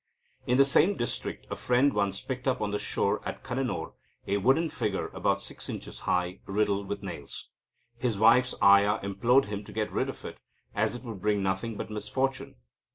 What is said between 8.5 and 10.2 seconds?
ayah implored him to get rid